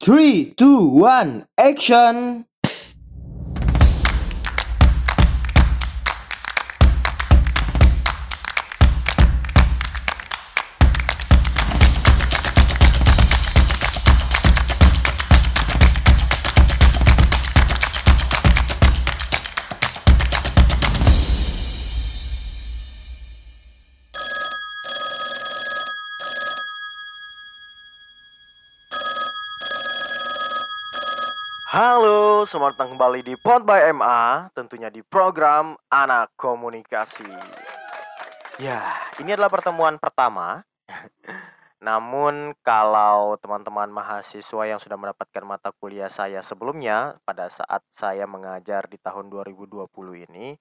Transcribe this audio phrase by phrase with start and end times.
[0.00, 2.46] Three, two, one, action!
[32.48, 37.28] Selamat datang kembali di Pod by MA, tentunya di program Anak Komunikasi.
[38.56, 38.88] Ya,
[39.20, 40.64] ini adalah pertemuan pertama.
[41.84, 48.88] Namun kalau teman-teman mahasiswa yang sudah mendapatkan mata kuliah saya sebelumnya pada saat saya mengajar
[48.88, 49.84] di tahun 2020
[50.32, 50.56] ini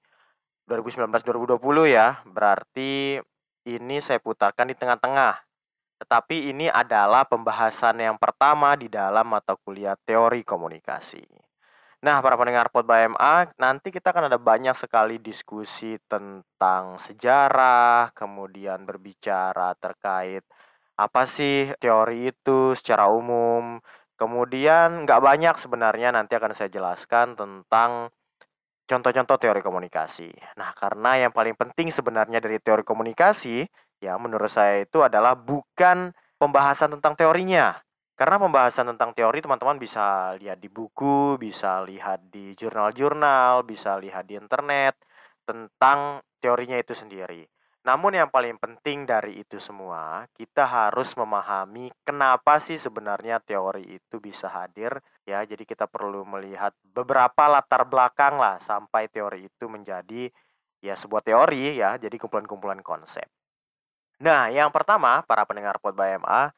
[0.68, 1.56] 2019-2020
[1.88, 3.16] ya, berarti
[3.64, 5.40] ini saya putarkan di tengah-tengah
[6.04, 11.47] tetapi ini adalah pembahasan yang pertama di dalam mata kuliah teori komunikasi.
[12.08, 18.88] Nah, para pendengar Pod MA, nanti kita akan ada banyak sekali diskusi tentang sejarah, kemudian
[18.88, 20.48] berbicara terkait
[20.96, 23.84] apa sih teori itu secara umum.
[24.16, 28.08] Kemudian nggak banyak sebenarnya nanti akan saya jelaskan tentang
[28.88, 30.32] contoh-contoh teori komunikasi.
[30.56, 33.68] Nah, karena yang paling penting sebenarnya dari teori komunikasi
[34.00, 37.76] ya menurut saya itu adalah bukan pembahasan tentang teorinya.
[38.18, 44.26] Karena pembahasan tentang teori teman-teman bisa lihat di buku, bisa lihat di jurnal-jurnal, bisa lihat
[44.26, 44.98] di internet
[45.46, 47.46] tentang teorinya itu sendiri.
[47.86, 54.18] Namun yang paling penting dari itu semua, kita harus memahami kenapa sih sebenarnya teori itu
[54.18, 55.46] bisa hadir ya.
[55.46, 60.28] Jadi kita perlu melihat beberapa latar belakang lah sampai teori itu menjadi
[60.82, 63.30] ya sebuah teori ya, jadi kumpulan-kumpulan konsep.
[64.18, 66.50] Nah, yang pertama, para pendengar Pod MA,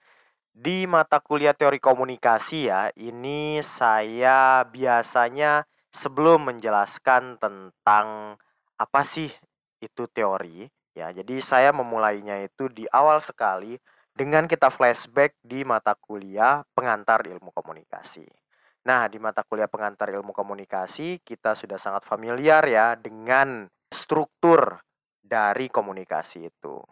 [0.59, 8.35] di mata kuliah teori komunikasi ya, ini saya biasanya sebelum menjelaskan tentang
[8.75, 9.31] apa sih
[9.79, 11.15] itu teori, ya.
[11.15, 13.79] Jadi saya memulainya itu di awal sekali
[14.11, 18.27] dengan kita flashback di mata kuliah pengantar ilmu komunikasi.
[18.83, 24.83] Nah, di mata kuliah pengantar ilmu komunikasi kita sudah sangat familiar ya dengan struktur
[25.23, 26.83] dari komunikasi itu.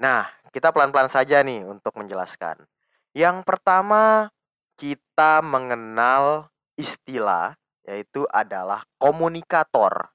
[0.00, 2.64] Nah, kita pelan-pelan saja nih untuk menjelaskan.
[3.10, 4.30] Yang pertama,
[4.78, 6.48] kita mengenal
[6.78, 10.14] istilah yaitu adalah komunikator.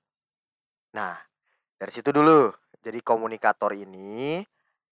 [0.95, 1.19] Nah,
[1.75, 2.49] dari situ dulu.
[2.79, 4.45] Jadi komunikator ini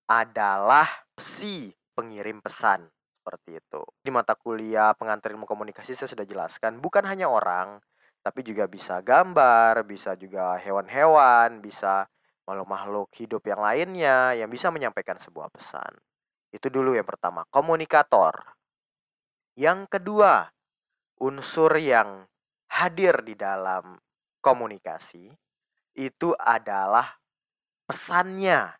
[0.09, 2.89] adalah si pengirim pesan
[3.23, 3.81] seperti itu.
[4.01, 7.79] Di mata kuliah pengantar ilmu komunikasi saya sudah jelaskan, bukan hanya orang,
[8.19, 12.09] tapi juga bisa gambar, bisa juga hewan-hewan, bisa
[12.43, 15.93] makhluk-makhluk hidup yang lainnya yang bisa menyampaikan sebuah pesan.
[16.53, 18.53] Itu dulu yang pertama, komunikator.
[19.57, 20.53] Yang kedua,
[21.17, 22.29] unsur yang
[22.69, 23.97] hadir di dalam
[24.37, 25.33] komunikasi
[25.97, 27.17] itu adalah
[27.89, 28.77] pesannya.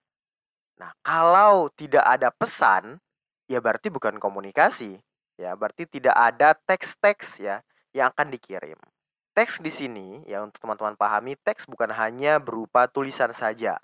[0.77, 3.01] Nah, kalau tidak ada pesan,
[3.49, 4.97] ya berarti bukan komunikasi,
[5.37, 7.61] ya berarti tidak ada teks-teks ya
[7.93, 8.77] yang akan dikirim.
[9.33, 13.81] Teks di sini ya untuk teman-teman pahami teks bukan hanya berupa tulisan saja,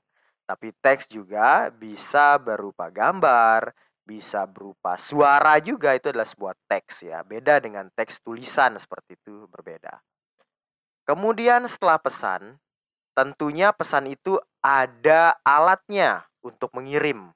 [0.50, 3.70] tapi teks juga bisa berupa gambar,
[4.02, 7.22] bisa berupa suara juga itu adalah sebuah teks ya.
[7.22, 10.02] Beda dengan teks tulisan seperti itu berbeda.
[11.06, 12.58] Kemudian setelah pesan,
[13.14, 17.30] tentunya pesan itu ada alatnya untuk mengirim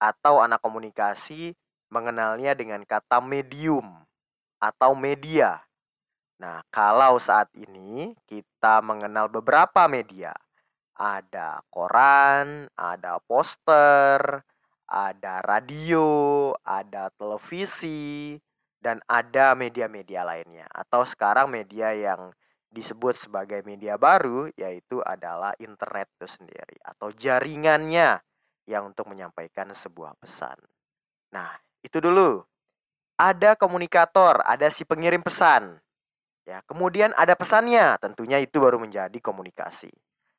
[0.00, 1.52] atau anak komunikasi
[1.92, 4.08] mengenalnya dengan kata medium
[4.56, 5.68] atau media
[6.38, 10.30] Nah, kalau saat ini kita mengenal beberapa media,
[10.98, 14.42] ada koran, ada poster,
[14.90, 18.34] ada radio, ada televisi,
[18.82, 20.66] dan ada media-media lainnya.
[20.74, 22.34] Atau sekarang media yang
[22.68, 28.20] disebut sebagai media baru yaitu adalah internet itu sendiri atau jaringannya
[28.68, 30.60] yang untuk menyampaikan sebuah pesan.
[31.32, 31.48] Nah,
[31.80, 32.44] itu dulu.
[33.18, 35.80] Ada komunikator, ada si pengirim pesan.
[36.44, 39.90] Ya, kemudian ada pesannya, tentunya itu baru menjadi komunikasi.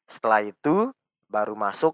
[0.10, 0.90] Setelah itu
[1.30, 1.94] baru masuk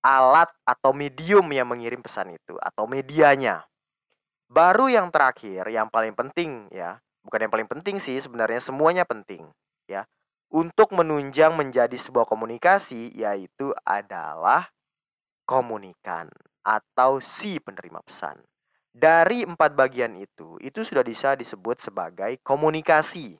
[0.00, 3.68] alat atau medium yang mengirim pesan itu atau medianya.
[4.48, 9.44] Baru yang terakhir, yang paling penting ya, bukan yang paling penting sih sebenarnya semuanya penting
[9.84, 10.08] ya.
[10.48, 14.70] Untuk menunjang menjadi sebuah komunikasi yaitu adalah
[15.44, 16.30] komunikan
[16.62, 18.40] atau si penerima pesan.
[18.96, 23.36] Dari empat bagian itu, itu sudah bisa disebut sebagai komunikasi.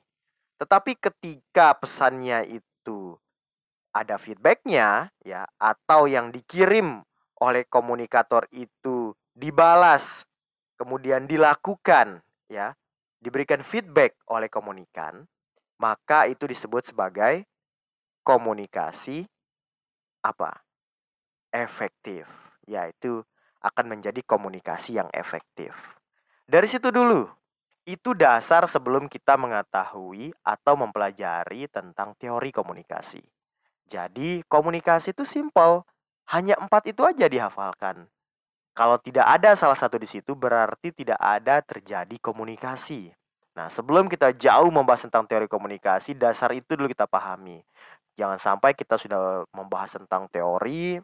[0.61, 3.17] Tetapi ketika pesannya itu
[3.97, 7.01] ada feedbacknya, ya, atau yang dikirim
[7.41, 10.21] oleh komunikator itu dibalas,
[10.77, 12.77] kemudian dilakukan, ya,
[13.17, 15.25] diberikan feedback oleh komunikan,
[15.81, 17.49] maka itu disebut sebagai
[18.21, 19.25] komunikasi
[20.21, 20.61] apa?
[21.49, 22.29] Efektif,
[22.69, 23.25] yaitu
[23.65, 25.73] akan menjadi komunikasi yang efektif.
[26.45, 27.25] Dari situ dulu,
[27.87, 33.23] itu dasar sebelum kita mengetahui atau mempelajari tentang teori komunikasi.
[33.87, 35.87] Jadi, komunikasi itu simpel,
[36.27, 38.11] hanya empat itu aja dihafalkan.
[38.75, 43.09] Kalau tidak ada salah satu di situ, berarti tidak ada terjadi komunikasi.
[43.57, 47.65] Nah, sebelum kita jauh membahas tentang teori komunikasi, dasar itu dulu kita pahami.
[48.13, 51.01] Jangan sampai kita sudah membahas tentang teori,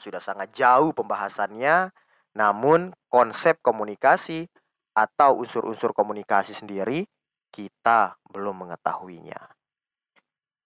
[0.00, 1.92] sudah sangat jauh pembahasannya,
[2.32, 4.48] namun konsep komunikasi
[4.96, 7.04] atau unsur-unsur komunikasi sendiri
[7.52, 9.61] kita belum mengetahuinya.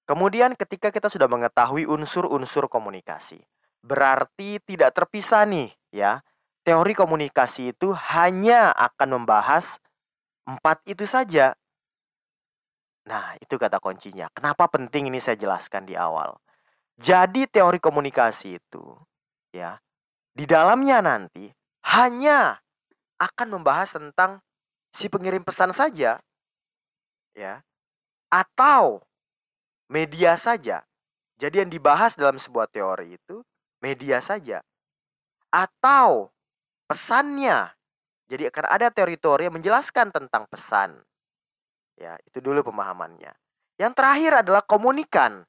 [0.07, 3.43] Kemudian ketika kita sudah mengetahui unsur-unsur komunikasi,
[3.83, 6.23] berarti tidak terpisah nih ya.
[6.67, 9.79] Teori komunikasi itu hanya akan membahas
[10.51, 11.55] empat itu saja.
[13.07, 14.27] Nah, itu kata kuncinya.
[14.35, 16.35] Kenapa penting ini saya jelaskan di awal.
[16.99, 18.99] Jadi teori komunikasi itu
[19.55, 19.79] ya,
[20.35, 21.55] di dalamnya nanti
[21.87, 22.59] hanya
[23.23, 24.43] akan membahas tentang
[24.91, 26.19] si pengirim pesan saja
[27.37, 27.61] ya
[28.33, 29.05] atau
[29.91, 30.83] media saja.
[31.37, 33.45] Jadi yang dibahas dalam sebuah teori itu
[33.85, 34.65] media saja
[35.53, 36.33] atau
[36.89, 37.73] pesannya.
[38.27, 40.99] Jadi akan ada teori-teori yang menjelaskan tentang pesan.
[41.95, 43.31] Ya, itu dulu pemahamannya.
[43.79, 45.47] Yang terakhir adalah komunikan.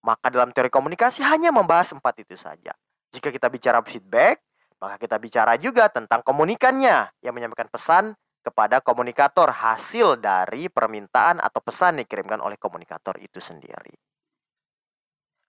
[0.00, 2.72] Maka dalam teori komunikasi hanya membahas empat itu saja.
[3.12, 4.40] Jika kita bicara feedback,
[4.80, 11.60] maka kita bicara juga tentang komunikannya yang menyampaikan pesan kepada komunikator hasil dari permintaan atau
[11.60, 13.92] pesan dikirimkan oleh komunikator itu sendiri.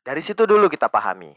[0.02, 1.32] Dari situ dulu kita pahami,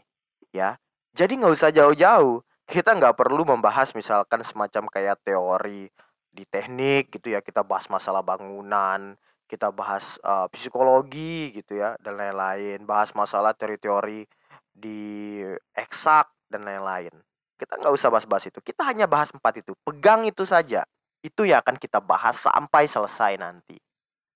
[0.51, 0.75] ya.
[1.15, 2.43] Jadi nggak usah jauh-jauh.
[2.65, 5.87] Kita nggak perlu membahas misalkan semacam kayak teori
[6.33, 7.39] di teknik gitu ya.
[7.39, 9.15] Kita bahas masalah bangunan,
[9.45, 12.83] kita bahas uh, psikologi gitu ya dan lain-lain.
[12.83, 14.25] Bahas masalah teori-teori
[14.73, 15.39] di
[15.77, 17.13] eksak dan lain-lain.
[17.55, 18.59] Kita nggak usah bahas-bahas itu.
[18.59, 19.71] Kita hanya bahas empat itu.
[19.85, 20.83] Pegang itu saja.
[21.25, 23.81] Itu yang akan kita bahas sampai selesai nanti.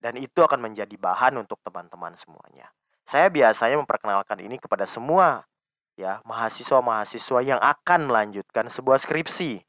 [0.01, 2.73] Dan itu akan menjadi bahan untuk teman-teman semuanya.
[3.05, 5.45] Saya biasanya memperkenalkan ini kepada semua
[5.99, 9.59] ya mahasiswa-mahasiswa yang akan melanjutkan sebuah skripsi.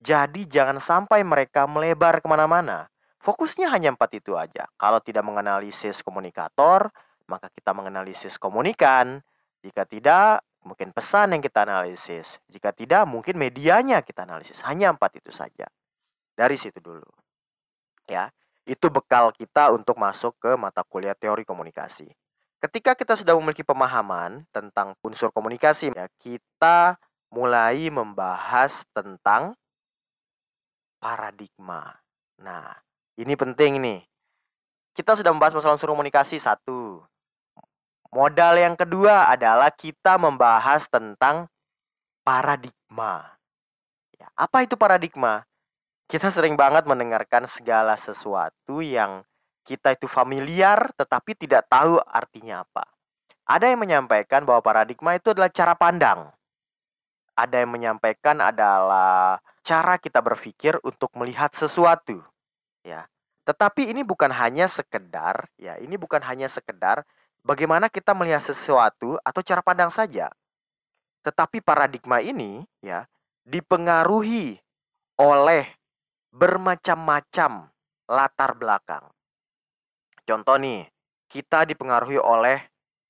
[0.00, 2.88] Jadi jangan sampai mereka melebar ke mana-mana.
[3.20, 4.64] Fokusnya hanya empat itu aja.
[4.80, 6.88] Kalau tidak menganalisis komunikator,
[7.28, 9.20] maka kita menganalisis komunikan.
[9.60, 12.38] Jika tidak, mungkin pesan yang kita analisis.
[12.46, 14.62] Jika tidak, mungkin medianya kita analisis.
[14.62, 15.66] Hanya empat itu saja.
[16.36, 17.08] Dari situ dulu.
[18.06, 18.30] Ya,
[18.68, 22.06] itu bekal kita untuk masuk ke mata kuliah teori komunikasi.
[22.60, 27.00] Ketika kita sudah memiliki pemahaman tentang unsur komunikasi, ya, kita
[27.32, 29.56] mulai membahas tentang
[31.02, 31.98] paradigma.
[32.38, 32.78] Nah,
[33.18, 34.00] ini penting nih.
[34.96, 37.04] Kita sudah membahas masalah unsur komunikasi satu,
[38.16, 41.50] Modal yang kedua adalah kita membahas tentang
[42.22, 43.36] paradigma.
[44.16, 45.44] Ya, apa itu paradigma?
[46.06, 49.26] Kita sering banget mendengarkan segala sesuatu yang
[49.66, 52.86] kita itu familiar tetapi tidak tahu artinya apa.
[53.46, 56.30] Ada yang menyampaikan bahwa paradigma itu adalah cara pandang.
[57.34, 62.22] Ada yang menyampaikan adalah cara kita berpikir untuk melihat sesuatu.
[62.86, 63.10] Ya.
[63.42, 67.02] Tetapi ini bukan hanya sekedar ya, ini bukan hanya sekedar
[67.42, 70.30] bagaimana kita melihat sesuatu atau cara pandang saja.
[71.26, 73.06] Tetapi paradigma ini ya
[73.46, 74.58] dipengaruhi
[75.18, 75.70] oleh
[76.36, 77.72] bermacam-macam
[78.12, 79.08] latar belakang.
[80.28, 80.84] Contoh nih,
[81.32, 82.60] kita dipengaruhi oleh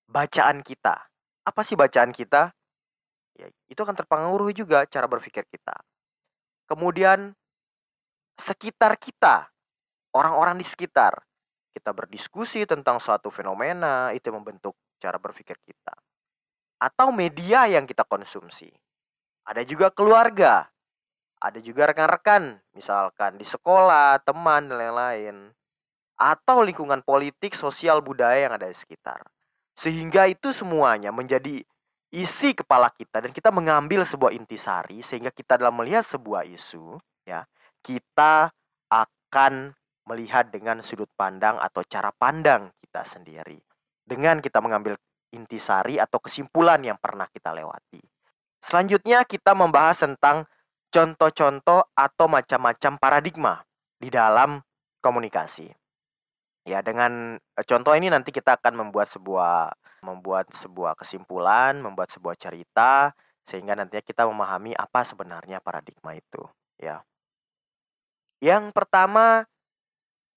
[0.06, 1.10] bacaan kita.
[1.42, 2.54] Apa sih bacaan kita?
[3.34, 5.74] Ya, itu akan terpengaruh juga cara berpikir kita.
[6.70, 7.34] Kemudian
[8.38, 9.50] sekitar kita,
[10.14, 11.26] orang-orang di sekitar,
[11.74, 15.92] kita berdiskusi tentang suatu fenomena itu membentuk cara berpikir kita
[16.76, 18.68] atau media yang kita konsumsi
[19.44, 20.68] ada juga keluarga
[21.40, 25.36] ada juga rekan-rekan misalkan di sekolah teman dan lain-lain
[26.16, 29.20] atau lingkungan politik sosial budaya yang ada di sekitar
[29.76, 31.60] sehingga itu semuanya menjadi
[32.08, 36.96] isi kepala kita dan kita mengambil sebuah intisari sehingga kita dalam melihat sebuah isu
[37.28, 37.44] ya
[37.84, 38.48] kita
[38.88, 39.76] akan
[40.06, 43.58] melihat dengan sudut pandang atau cara pandang kita sendiri.
[44.06, 44.94] Dengan kita mengambil
[45.34, 47.98] intisari atau kesimpulan yang pernah kita lewati.
[48.62, 50.46] Selanjutnya kita membahas tentang
[50.90, 53.54] contoh-contoh atau macam-macam paradigma
[53.96, 54.60] di dalam
[55.00, 55.70] komunikasi.
[56.66, 59.70] Ya, dengan e, contoh ini nanti kita akan membuat sebuah
[60.02, 63.14] membuat sebuah kesimpulan, membuat sebuah cerita
[63.46, 66.42] sehingga nantinya kita memahami apa sebenarnya paradigma itu,
[66.82, 67.06] ya.
[68.42, 69.46] Yang pertama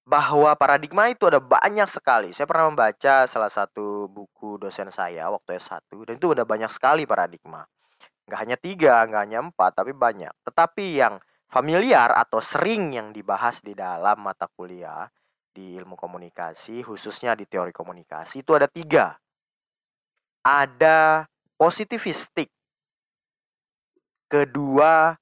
[0.10, 2.34] bahwa paradigma itu ada banyak sekali.
[2.34, 7.06] Saya pernah membaca salah satu buku dosen saya waktu S1 dan itu ada banyak sekali
[7.06, 7.70] paradigma.
[8.30, 10.30] Nggak hanya tiga, nggak hanya empat, tapi banyak.
[10.46, 11.18] Tetapi yang
[11.50, 15.10] familiar atau sering yang dibahas di dalam mata kuliah
[15.50, 19.18] di ilmu komunikasi, khususnya di teori komunikasi, itu ada tiga.
[20.46, 21.26] Ada
[21.58, 22.54] positivistik.
[24.30, 25.18] Kedua,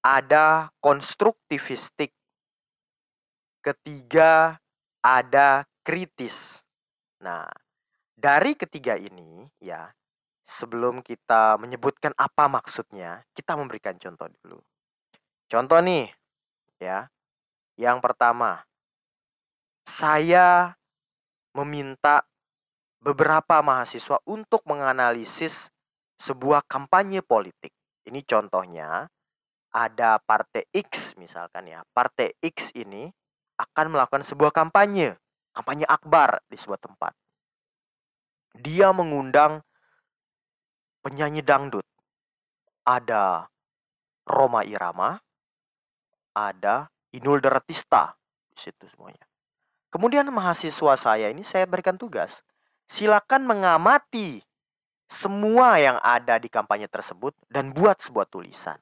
[0.00, 2.16] ada konstruktivistik
[3.58, 4.56] Ketiga,
[5.04, 6.62] ada kritis.
[7.20, 7.44] Nah,
[8.14, 9.90] dari ketiga ini ya,
[10.48, 14.58] sebelum kita menyebutkan apa maksudnya, kita memberikan contoh dulu.
[15.44, 16.08] Contoh nih,
[16.80, 17.12] ya.
[17.76, 18.64] Yang pertama,
[19.84, 20.74] saya
[21.52, 22.24] meminta
[22.98, 25.70] beberapa mahasiswa untuk menganalisis
[26.18, 27.70] sebuah kampanye politik.
[28.08, 29.06] Ini contohnya
[29.70, 31.84] ada partai X misalkan ya.
[31.94, 33.06] Partai X ini
[33.60, 35.14] akan melakukan sebuah kampanye,
[35.54, 37.12] kampanye akbar di sebuah tempat.
[38.58, 39.62] Dia mengundang
[41.04, 41.84] penyanyi dangdut.
[42.88, 43.44] Ada
[44.24, 45.20] Roma Irama,
[46.32, 48.16] ada Inul Daratista
[48.48, 49.24] di situ semuanya.
[49.88, 52.44] Kemudian mahasiswa saya ini saya berikan tugas,
[52.88, 54.44] silakan mengamati
[55.08, 58.76] semua yang ada di kampanye tersebut dan buat sebuah tulisan.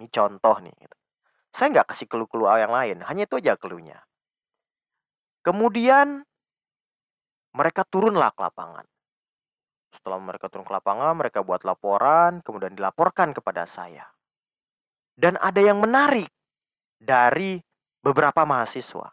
[0.00, 0.72] Ini contoh nih.
[0.72, 0.96] Gitu.
[1.52, 4.00] Saya nggak kasih clue-clue yang lain, hanya itu aja clue-nya.
[5.44, 6.24] Kemudian
[7.52, 8.86] mereka turunlah ke lapangan.
[9.90, 14.06] Setelah mereka turun ke lapangan, mereka buat laporan, kemudian dilaporkan kepada saya.
[15.18, 16.30] Dan ada yang menarik
[16.96, 17.58] dari
[18.00, 19.12] beberapa mahasiswa.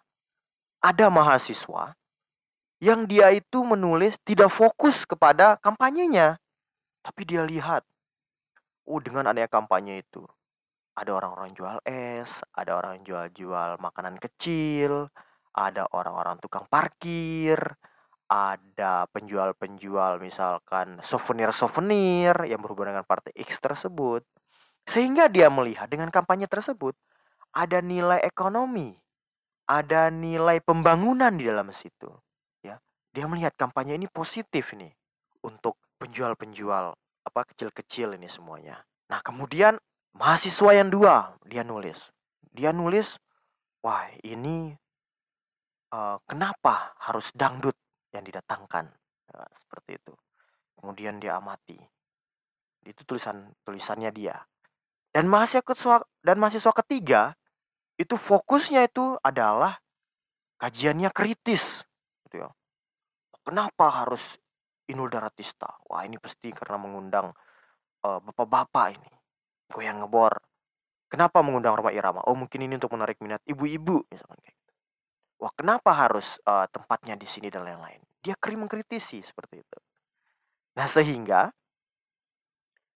[0.77, 1.97] Ada mahasiswa
[2.77, 6.37] yang dia itu menulis tidak fokus kepada kampanyenya.
[7.01, 7.81] Tapi dia lihat,
[8.85, 10.21] oh dengan adanya kampanye itu,
[10.93, 15.09] ada orang-orang jual es, ada orang jual-jual makanan kecil,
[15.57, 17.57] ada orang-orang tukang parkir,
[18.27, 24.23] ada penjual-penjual misalkan souvenir-souvenir yang berhubungan dengan partai X tersebut.
[24.87, 26.95] Sehingga dia melihat dengan kampanye tersebut
[27.51, 28.95] ada nilai ekonomi,
[29.67, 32.07] ada nilai pembangunan di dalam situ.
[32.63, 32.79] Ya,
[33.11, 34.91] dia melihat kampanye ini positif nih
[35.43, 36.95] untuk penjual-penjual
[37.27, 38.83] apa kecil-kecil ini semuanya.
[39.11, 39.75] Nah, kemudian
[40.17, 42.09] mahasiswa yang dua dia nulis
[42.49, 43.21] dia nulis
[43.85, 44.73] wah ini
[45.93, 47.77] uh, kenapa harus dangdut
[48.13, 48.85] yang didatangkan
[49.33, 50.13] nah, seperti itu
[50.79, 51.77] kemudian dia amati
[52.87, 54.35] itu tulisan tulisannya dia
[55.11, 57.35] dan mahasiswa dan mahasiswa ketiga
[57.97, 59.81] itu fokusnya itu adalah
[60.61, 61.83] kajiannya kritis
[62.27, 62.49] gitu ya
[63.43, 64.39] kenapa harus
[64.87, 67.35] Inul Daratista wah ini pasti karena mengundang
[68.07, 69.11] uh, bapak-bapak ini
[69.71, 70.39] goyang ngebor.
[71.07, 72.23] Kenapa mengundang Roma Irama?
[72.27, 74.56] Oh mungkin ini untuk menarik minat ibu-ibu misalkan kayak.
[75.37, 78.01] Wah kenapa harus uh, tempatnya di sini dan lain-lain?
[78.25, 79.79] Dia kering mengkritisi seperti itu.
[80.73, 81.53] Nah sehingga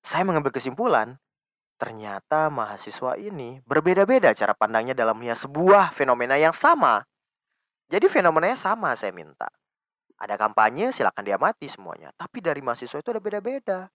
[0.02, 1.22] saya mengambil kesimpulan
[1.78, 7.06] ternyata mahasiswa ini berbeda-beda cara pandangnya dalam melihat sebuah fenomena yang sama.
[7.90, 9.50] Jadi fenomenanya sama saya minta.
[10.22, 13.90] Ada kampanye silakan diamati semuanya, tapi dari mahasiswa itu ada beda-beda.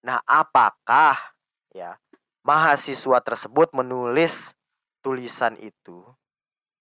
[0.00, 1.36] Nah, apakah
[1.76, 2.00] ya
[2.40, 4.56] mahasiswa tersebut menulis
[5.04, 6.00] tulisan itu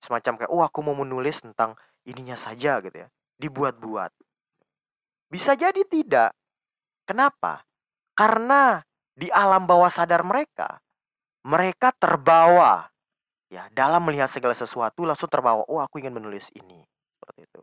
[0.05, 1.73] semacam kayak oh aku mau menulis tentang
[2.05, 3.09] ininya saja gitu ya
[3.41, 4.13] dibuat-buat
[5.33, 6.37] bisa jadi tidak
[7.09, 7.65] kenapa
[8.13, 8.85] karena
[9.17, 10.77] di alam bawah sadar mereka
[11.41, 12.93] mereka terbawa
[13.49, 16.85] ya dalam melihat segala sesuatu langsung terbawa oh aku ingin menulis ini
[17.17, 17.61] seperti itu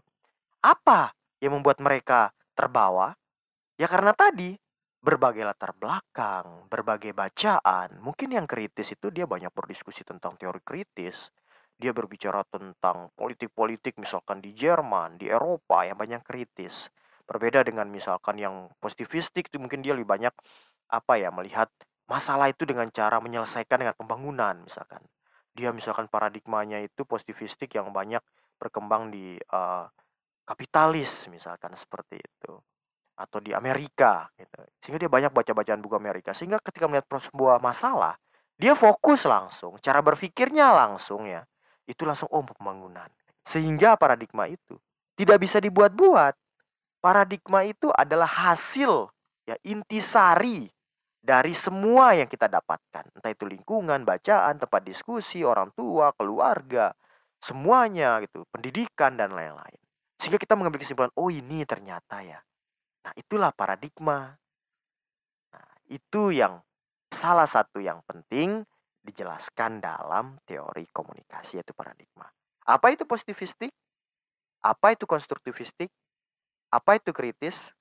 [0.66, 3.14] apa yang membuat mereka terbawa
[3.78, 4.58] ya karena tadi
[5.02, 7.98] berbagai latar belakang, berbagai bacaan.
[7.98, 11.34] Mungkin yang kritis itu dia banyak berdiskusi tentang teori kritis.
[11.82, 16.86] Dia berbicara tentang politik-politik misalkan di Jerman, di Eropa yang banyak kritis.
[17.26, 20.30] Berbeda dengan misalkan yang positivistik itu mungkin dia lebih banyak
[20.94, 21.66] apa ya melihat
[22.06, 25.02] masalah itu dengan cara menyelesaikan dengan pembangunan misalkan.
[25.50, 28.22] Dia misalkan paradigmanya itu positivistik yang banyak
[28.62, 29.90] berkembang di uh,
[30.46, 32.62] kapitalis misalkan seperti itu
[33.18, 34.62] atau di Amerika gitu.
[34.78, 36.30] Sehingga dia banyak baca bacaan buku Amerika.
[36.30, 38.16] Sehingga ketika melihat sebuah masalah,
[38.56, 41.42] dia fokus langsung, cara berpikirnya langsung ya.
[41.86, 43.08] Itu langsung oh pembangunan.
[43.42, 44.78] Sehingga paradigma itu
[45.18, 46.34] tidak bisa dibuat-buat.
[47.02, 49.10] Paradigma itu adalah hasil
[49.42, 50.70] ya intisari
[51.18, 53.10] dari semua yang kita dapatkan.
[53.18, 56.94] Entah itu lingkungan, bacaan, tempat diskusi, orang tua, keluarga,
[57.42, 59.80] semuanya gitu, pendidikan dan lain-lain.
[60.22, 62.38] Sehingga kita mengambil kesimpulan, oh ini ternyata ya
[63.02, 64.38] Nah, itulah paradigma.
[65.50, 66.62] Nah, itu yang
[67.10, 68.62] salah satu yang penting
[69.02, 72.30] dijelaskan dalam teori komunikasi yaitu paradigma.
[72.70, 73.74] Apa itu positivistik?
[74.62, 75.90] Apa itu konstruktivistik?
[76.70, 77.74] Apa itu kritis?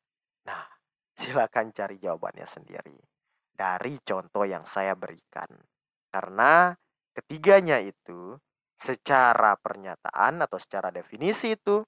[0.50, 0.66] Nah,
[1.22, 2.98] silakan cari jawabannya sendiri
[3.54, 5.48] dari contoh yang saya berikan.
[6.10, 6.74] Karena
[7.14, 8.36] ketiganya itu
[8.82, 11.86] secara pernyataan atau secara definisi itu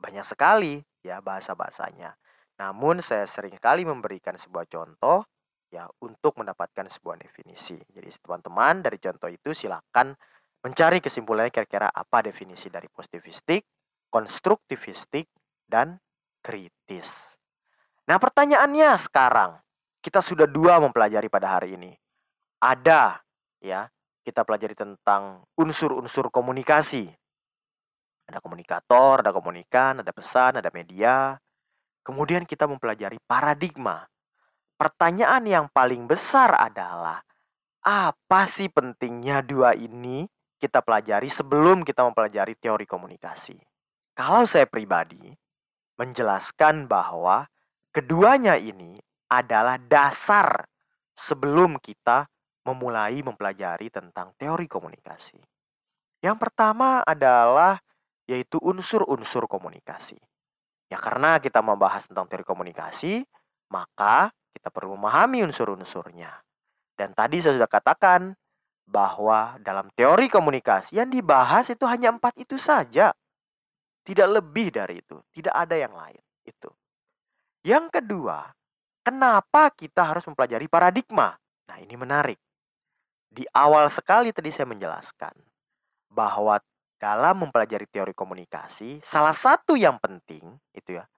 [0.00, 2.16] banyak sekali ya bahasa-bahasanya.
[2.56, 5.28] Namun saya sering kali memberikan sebuah contoh
[5.70, 7.78] ya untuk mendapatkan sebuah definisi.
[7.78, 10.12] Jadi teman-teman dari contoh itu silakan
[10.60, 13.64] mencari kesimpulannya kira-kira apa definisi dari positivistik,
[14.10, 15.30] konstruktivistik,
[15.70, 15.96] dan
[16.42, 17.38] kritis.
[18.10, 19.62] Nah pertanyaannya sekarang,
[20.02, 21.94] kita sudah dua mempelajari pada hari ini.
[22.58, 23.22] Ada
[23.62, 23.86] ya,
[24.26, 27.06] kita pelajari tentang unsur-unsur komunikasi.
[28.26, 31.38] Ada komunikator, ada komunikan, ada pesan, ada media.
[32.02, 34.09] Kemudian kita mempelajari paradigma.
[34.80, 37.20] Pertanyaan yang paling besar adalah
[37.84, 40.24] apa sih pentingnya dua ini
[40.56, 43.60] kita pelajari sebelum kita mempelajari teori komunikasi.
[44.16, 45.36] Kalau saya pribadi
[46.00, 47.44] menjelaskan bahwa
[47.92, 48.96] keduanya ini
[49.28, 50.64] adalah dasar
[51.12, 52.24] sebelum kita
[52.64, 55.36] memulai mempelajari tentang teori komunikasi.
[56.24, 57.84] Yang pertama adalah
[58.24, 60.16] yaitu unsur-unsur komunikasi.
[60.88, 63.28] Ya karena kita membahas tentang teori komunikasi,
[63.68, 66.30] maka kita perlu memahami unsur-unsurnya.
[66.94, 68.36] Dan tadi saya sudah katakan
[68.84, 73.14] bahwa dalam teori komunikasi yang dibahas itu hanya empat itu saja.
[74.00, 76.20] Tidak lebih dari itu, tidak ada yang lain.
[76.44, 76.72] Itu.
[77.62, 78.50] Yang kedua,
[79.00, 81.32] Kenapa kita harus mempelajari paradigma?
[81.72, 82.36] Nah, ini menarik.
[83.32, 85.32] Di awal sekali tadi saya menjelaskan
[86.12, 86.60] bahwa
[87.00, 90.44] dalam mempelajari teori komunikasi, salah satu yang penting
[90.76, 91.08] itu ya,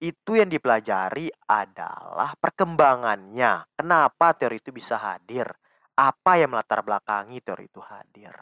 [0.00, 3.68] itu yang dipelajari adalah perkembangannya.
[3.76, 5.52] Kenapa teori itu bisa hadir?
[5.92, 8.32] Apa yang melatar belakangi teori itu hadir?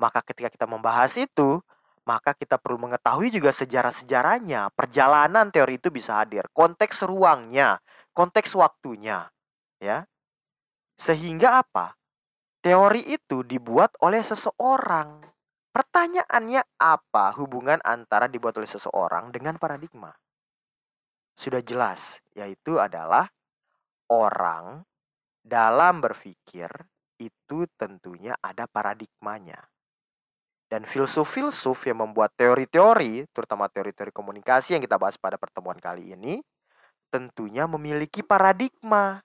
[0.00, 1.60] Maka ketika kita membahas itu,
[2.08, 4.72] maka kita perlu mengetahui juga sejarah-sejarahnya.
[4.72, 7.78] Perjalanan teori itu bisa hadir, konteks ruangnya,
[8.16, 9.28] konteks waktunya,
[9.78, 10.08] ya.
[10.96, 12.00] Sehingga apa?
[12.64, 15.20] Teori itu dibuat oleh seseorang.
[15.72, 20.12] Pertanyaannya apa hubungan antara dibuat oleh seseorang dengan paradigma?
[21.36, 23.28] Sudah jelas, yaitu adalah
[24.12, 24.84] orang
[25.42, 26.70] dalam berpikir
[27.18, 29.58] itu tentunya ada paradigmanya.
[30.72, 36.40] Dan filsuf-filsuf yang membuat teori-teori, terutama teori-teori komunikasi yang kita bahas pada pertemuan kali ini,
[37.12, 39.20] tentunya memiliki paradigma.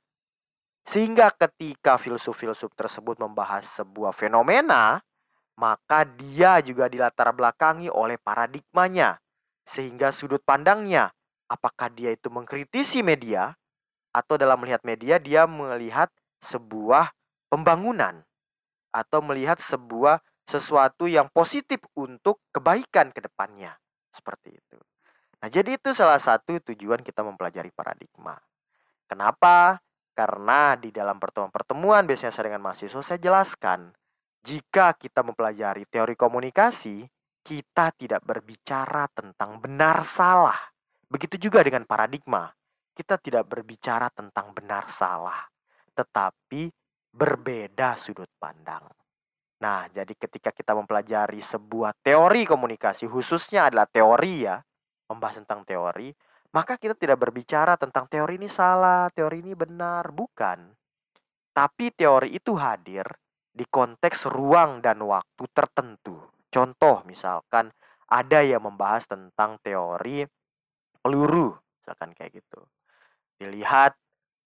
[0.83, 4.99] Sehingga ketika filsuf-filsuf tersebut membahas sebuah fenomena,
[5.55, 9.15] maka dia juga dilatar belakangi oleh paradigmanya.
[9.63, 11.11] Sehingga sudut pandangnya,
[11.47, 13.55] apakah dia itu mengkritisi media,
[14.11, 16.11] atau dalam melihat media dia melihat
[16.43, 17.11] sebuah
[17.51, 18.23] pembangunan,
[18.91, 23.75] atau melihat sebuah sesuatu yang positif untuk kebaikan ke depannya.
[24.11, 24.79] Seperti itu.
[25.37, 28.33] Nah, jadi itu salah satu tujuan kita mempelajari paradigma.
[29.05, 29.77] Kenapa?
[30.17, 33.93] Karena di dalam pertemuan-pertemuan biasanya saya dengan mahasiswa saya jelaskan,
[34.41, 37.05] jika kita mempelajari teori komunikasi,
[37.45, 40.57] kita tidak berbicara tentang benar salah.
[41.07, 42.51] Begitu juga dengan paradigma.
[42.91, 45.45] Kita tidak berbicara tentang benar salah,
[45.93, 46.67] tetapi
[47.13, 48.83] berbeda sudut pandang.
[49.57, 54.57] Nah, jadi ketika kita mempelajari sebuah teori komunikasi, khususnya adalah teori ya,
[55.09, 56.13] membahas tentang teori,
[56.53, 60.73] maka kita tidak berbicara tentang teori ini salah, teori ini benar, bukan.
[61.53, 63.05] Tapi teori itu hadir
[63.49, 66.21] di konteks ruang dan waktu tertentu.
[66.53, 67.73] Contoh misalkan
[68.07, 70.21] ada yang membahas tentang teori
[71.07, 72.59] peluru, misalkan kayak gitu.
[73.39, 73.95] Dilihat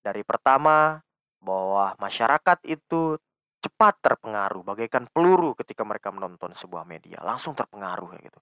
[0.05, 1.01] dari pertama
[1.41, 3.17] bahwa masyarakat itu
[3.61, 8.39] cepat terpengaruh bagaikan peluru ketika mereka menonton sebuah media, langsung terpengaruh kayak gitu.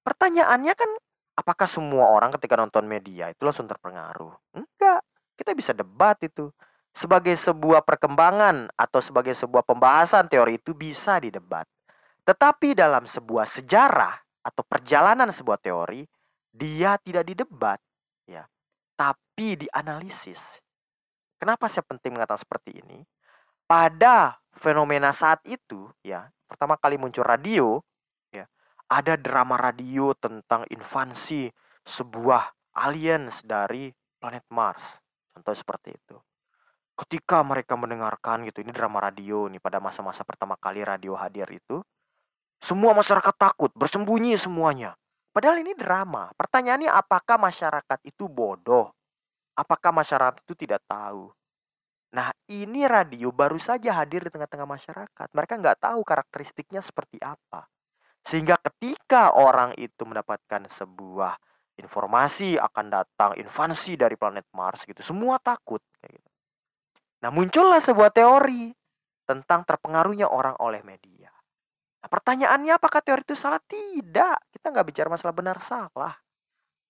[0.00, 0.90] Pertanyaannya kan
[1.40, 4.36] Apakah semua orang ketika nonton media itu langsung terpengaruh?
[4.52, 5.00] Enggak.
[5.40, 6.52] Kita bisa debat itu.
[6.92, 11.64] Sebagai sebuah perkembangan atau sebagai sebuah pembahasan teori itu bisa didebat.
[12.28, 16.04] Tetapi dalam sebuah sejarah atau perjalanan sebuah teori,
[16.50, 17.78] dia tidak didebat,
[18.26, 18.46] ya,
[18.98, 20.58] tapi dianalisis.
[21.40, 23.06] Kenapa saya penting mengatakan seperti ini?
[23.64, 27.80] Pada fenomena saat itu, ya, pertama kali muncul radio,
[28.90, 31.46] ada drama radio tentang invasi
[31.86, 34.98] sebuah aliens dari planet Mars.
[35.30, 36.18] Contoh seperti itu.
[36.98, 41.80] Ketika mereka mendengarkan gitu, ini drama radio nih pada masa-masa pertama kali radio hadir itu,
[42.60, 44.98] semua masyarakat takut, bersembunyi semuanya.
[45.30, 46.30] Padahal ini drama.
[46.34, 48.90] Pertanyaannya apakah masyarakat itu bodoh?
[49.54, 51.30] Apakah masyarakat itu tidak tahu?
[52.10, 55.28] Nah ini radio baru saja hadir di tengah-tengah masyarakat.
[55.30, 57.70] Mereka nggak tahu karakteristiknya seperti apa.
[58.26, 61.38] Sehingga ketika orang itu mendapatkan sebuah
[61.80, 66.30] informasi akan datang invasi dari planet Mars gitu, semua takut gitu.
[67.20, 68.72] Nah, muncullah sebuah teori
[69.28, 71.19] tentang terpengaruhnya orang oleh media.
[72.00, 73.60] Nah, pertanyaannya apakah teori itu salah?
[73.60, 74.38] Tidak.
[74.52, 76.16] Kita nggak bicara masalah benar salah.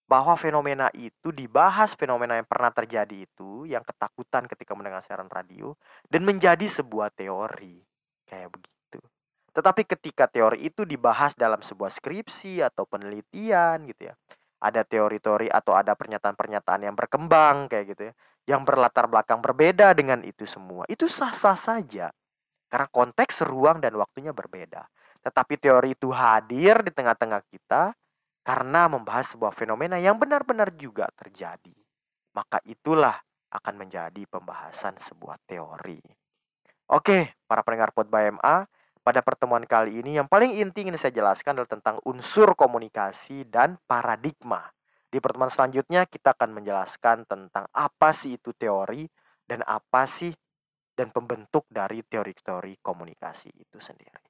[0.06, 5.74] Bahwa fenomena itu dibahas fenomena yang pernah terjadi itu, yang ketakutan ketika mendengar siaran radio,
[6.10, 7.82] dan menjadi sebuah teori.
[8.26, 8.98] Kayak begitu.
[9.50, 14.14] Tetapi ketika teori itu dibahas dalam sebuah skripsi atau penelitian gitu ya,
[14.62, 18.12] ada teori-teori atau ada pernyataan-pernyataan yang berkembang kayak gitu ya,
[18.46, 22.14] yang berlatar belakang berbeda dengan itu semua, itu sah-sah saja.
[22.70, 24.87] Karena konteks, ruang, dan waktunya berbeda.
[25.20, 27.92] Tetapi teori itu hadir di tengah-tengah kita
[28.46, 31.74] karena membahas sebuah fenomena yang benar-benar juga terjadi.
[32.33, 33.18] Maka itulah
[33.50, 36.00] akan menjadi pembahasan sebuah teori.
[36.90, 38.66] Oke, para pendengar Pod BMA,
[39.00, 43.78] pada pertemuan kali ini yang paling inti ingin saya jelaskan adalah tentang unsur komunikasi dan
[43.87, 44.70] paradigma.
[45.11, 49.11] Di pertemuan selanjutnya kita akan menjelaskan tentang apa sih itu teori
[49.42, 50.30] dan apa sih
[51.00, 54.20] dan pembentuk dari teori-teori komunikasi itu sendiri.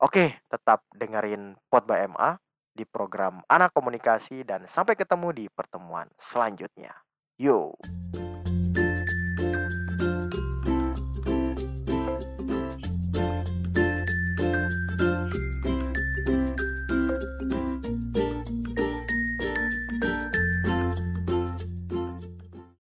[0.00, 2.40] Oke, tetap dengerin Pod by MA
[2.72, 6.96] di program Anak Komunikasi dan sampai ketemu di pertemuan selanjutnya.
[7.36, 7.76] Yo.